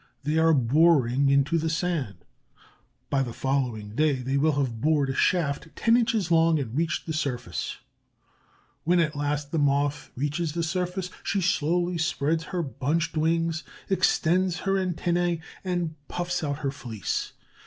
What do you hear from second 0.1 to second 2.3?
They are boring into the sand.